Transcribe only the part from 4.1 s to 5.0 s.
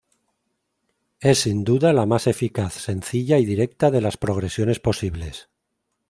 progresiones